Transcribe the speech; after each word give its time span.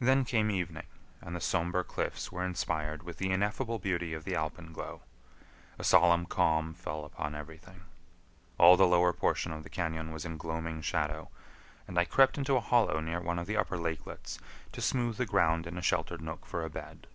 Then 0.00 0.24
came 0.24 0.50
evening, 0.50 0.88
and 1.20 1.36
the 1.36 1.40
somber 1.40 1.84
cliffs 1.84 2.32
were 2.32 2.44
inspired 2.44 3.04
with 3.04 3.18
the 3.18 3.30
ineffable 3.30 3.78
beauty 3.78 4.12
of 4.12 4.24
the 4.24 4.34
alpenglow. 4.34 5.02
A 5.78 5.84
solemn 5.84 6.26
calm 6.26 6.74
fell 6.74 7.04
upon 7.04 7.36
everything. 7.36 7.82
All 8.58 8.76
the 8.76 8.88
lower 8.88 9.12
portion 9.12 9.52
of 9.52 9.62
the 9.62 9.70
cañon 9.70 10.12
was 10.12 10.24
in 10.24 10.36
gloaming 10.36 10.82
shadow, 10.82 11.30
and 11.86 11.96
I 11.96 12.04
crept 12.06 12.36
into 12.36 12.56
a 12.56 12.60
hollow 12.60 12.98
near 12.98 13.20
one 13.20 13.38
of 13.38 13.46
the 13.46 13.56
upper 13.56 13.78
lakelets 13.78 14.40
to 14.72 14.80
smooth 14.80 15.16
the 15.16 15.26
ground 15.26 15.68
in 15.68 15.78
a 15.78 15.80
sheltered 15.80 16.22
nook 16.22 16.44
for 16.44 16.64
a 16.64 16.68
bed. 16.68 17.06